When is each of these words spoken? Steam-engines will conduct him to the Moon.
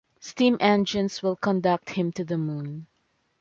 Steam-engines 0.19 1.21
will 1.21 1.35
conduct 1.35 1.91
him 1.91 2.11
to 2.13 2.23
the 2.25 2.35
Moon. 2.39 2.87